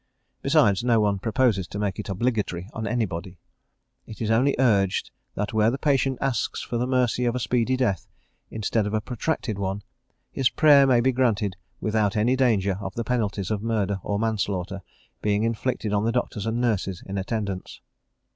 Besides, 0.41 0.83
no 0.83 0.99
one 0.99 1.19
proposes 1.19 1.67
to 1.67 1.77
make 1.77 1.99
it 1.99 2.09
obligatory 2.09 2.67
on 2.73 2.87
anybody; 2.87 3.37
it 4.07 4.19
is 4.19 4.31
only 4.31 4.55
urged 4.57 5.11
that 5.35 5.53
where 5.53 5.69
the 5.69 5.77
patient 5.77 6.17
asks 6.19 6.59
for 6.63 6.77
the 6.79 6.87
mercy 6.87 7.23
of 7.25 7.35
a 7.35 7.39
speedy 7.39 7.77
death, 7.77 8.07
instead 8.49 8.87
of 8.87 8.95
a 8.95 8.99
protracted 9.01 9.59
one, 9.59 9.83
his 10.31 10.49
prayer 10.49 10.87
may 10.87 11.01
be 11.01 11.11
granted 11.11 11.55
without 11.79 12.17
any 12.17 12.35
danger 12.35 12.79
of 12.81 12.95
the 12.95 13.03
penalties 13.03 13.51
of 13.51 13.61
murder 13.61 13.99
or 14.01 14.17
manslaughter 14.17 14.81
being 15.21 15.43
inflicted 15.43 15.93
on 15.93 16.03
the 16.03 16.11
doctors 16.11 16.47
and 16.47 16.59
nurses 16.59 17.03
in 17.05 17.19
attendance. 17.19 17.79